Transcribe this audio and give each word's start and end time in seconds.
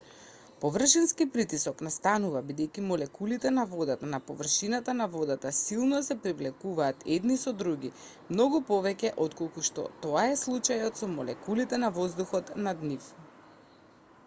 површински 0.61 1.25
притисок 1.33 1.81
настанува 1.87 2.39
бидејќи 2.45 2.83
молекулите 2.91 3.49
на 3.57 3.65
водата 3.73 4.07
на 4.13 4.19
површината 4.29 4.95
на 5.01 5.05
водата 5.17 5.51
силно 5.57 5.99
се 6.07 6.17
привлекуваат 6.23 7.05
едни 7.17 7.37
со 7.43 7.53
други 7.59 7.91
многу 8.33 8.61
повеќе 8.71 9.11
отколку 9.27 9.65
што 9.69 9.83
е 9.91 9.99
тоа 10.07 10.23
случајот 10.47 11.03
со 11.03 11.11
молекулите 11.13 11.79
на 11.85 11.93
воздухот 12.01 12.49
над 12.69 12.83
нив 12.93 13.11